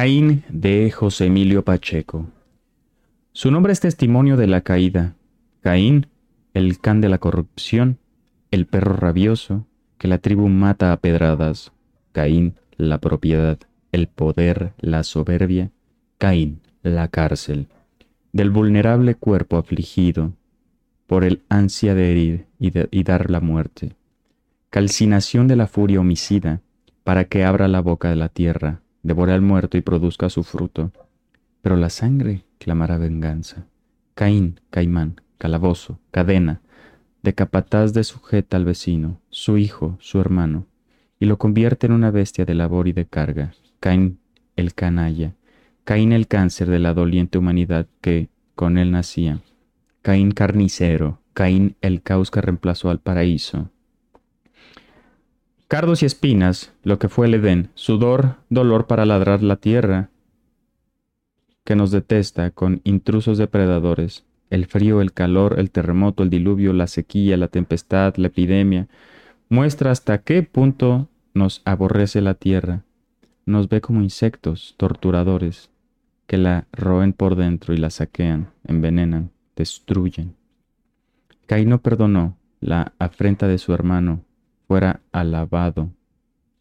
[0.00, 2.24] Caín de José Emilio Pacheco.
[3.32, 5.14] Su nombre es testimonio de la caída.
[5.60, 6.06] Caín,
[6.54, 7.98] el can de la corrupción,
[8.50, 9.66] el perro rabioso,
[9.98, 11.72] que la tribu mata a pedradas.
[12.12, 13.58] Caín, la propiedad,
[13.92, 15.70] el poder, la soberbia.
[16.16, 17.68] Caín, la cárcel.
[18.32, 20.32] Del vulnerable cuerpo afligido
[21.06, 23.96] por el ansia de herir y, y dar la muerte.
[24.70, 26.62] Calcinación de la furia homicida
[27.04, 30.92] para que abra la boca de la tierra devore al muerto y produzca su fruto.
[31.62, 33.66] Pero la sangre clamará venganza.
[34.14, 36.60] Caín, caimán, calabozo, cadena,
[37.22, 40.66] de capataz de sujeta al vecino, su hijo, su hermano,
[41.18, 43.52] y lo convierte en una bestia de labor y de carga.
[43.78, 44.18] Caín,
[44.56, 45.34] el canalla,
[45.84, 49.40] Caín el cáncer de la doliente humanidad que con él nacía.
[50.02, 53.70] Caín carnicero, Caín el caos que reemplazó al paraíso,
[55.70, 60.10] Cardos y espinas, lo que fue el Edén, sudor, dolor para ladrar la tierra,
[61.62, 66.88] que nos detesta con intrusos depredadores, el frío, el calor, el terremoto, el diluvio, la
[66.88, 68.88] sequía, la tempestad, la epidemia,
[69.48, 72.82] muestra hasta qué punto nos aborrece la tierra,
[73.46, 75.70] nos ve como insectos torturadores
[76.26, 80.34] que la roen por dentro y la saquean, envenenan, destruyen.
[81.46, 84.24] Caín no perdonó la afrenta de su hermano
[84.70, 85.90] fuera alabado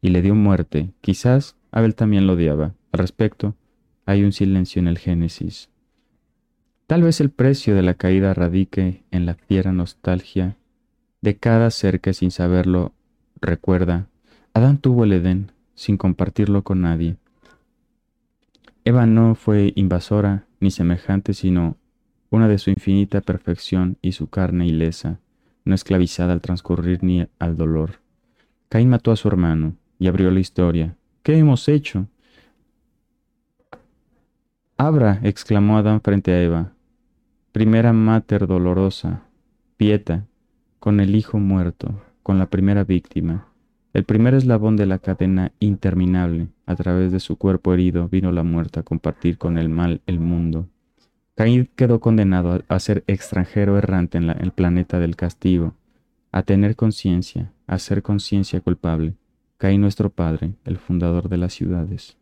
[0.02, 0.90] y le dio muerte.
[1.00, 2.74] Quizás Abel también lo odiaba.
[2.92, 3.54] Al respecto,
[4.08, 5.70] hay un silencio en el Génesis.
[6.88, 10.58] Tal vez el precio de la caída radique en la fiera nostalgia
[11.22, 12.94] de cada ser que sin saberlo
[13.42, 14.08] recuerda.
[14.56, 17.16] Adán tuvo el Edén sin compartirlo con nadie.
[18.86, 21.78] Eva no fue invasora ni semejante, sino
[22.32, 25.20] una de su infinita perfección y su carne ilesa
[25.70, 28.02] no esclavizada al transcurrir ni al dolor.
[28.68, 30.96] Caín mató a su hermano y abrió la historia.
[31.24, 32.08] ¿Qué hemos hecho?
[34.78, 36.74] Abra, exclamó Adán frente a Eva.
[37.52, 39.24] Primera mater dolorosa,
[39.78, 40.26] pieta,
[40.80, 43.48] con el hijo muerto, con la primera víctima.
[43.92, 48.44] El primer eslabón de la cadena interminable, a través de su cuerpo herido, vino la
[48.44, 50.68] muerte a compartir con el mal el mundo.
[51.40, 55.74] Caín quedó condenado a ser extranjero errante en, el planeta del castigo,
[56.34, 59.16] a tener conciencia, a ser conciencia culpable.
[59.58, 62.18] Caín nuestro Padre, el fundador de las ciudades.